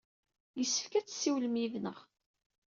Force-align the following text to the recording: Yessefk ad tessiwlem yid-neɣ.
Yessefk 0.59 0.93
ad 0.93 1.05
tessiwlem 1.05 1.55
yid-neɣ. 1.61 1.97